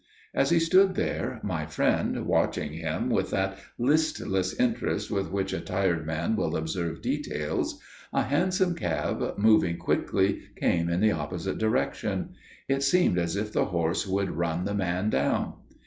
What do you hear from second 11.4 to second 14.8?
direction. It seemed as if the horse would run the